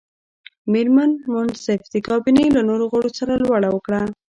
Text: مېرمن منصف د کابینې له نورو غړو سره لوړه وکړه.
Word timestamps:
مېرمن 0.71 1.11
منصف 1.33 1.81
د 1.93 1.95
کابینې 2.07 2.43
له 2.55 2.61
نورو 2.69 2.85
غړو 2.91 3.09
سره 3.19 3.33
لوړه 3.43 3.69
وکړه. 3.71 4.01